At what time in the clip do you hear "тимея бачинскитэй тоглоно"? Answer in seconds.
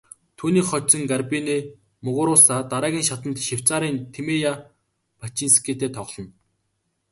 4.13-6.29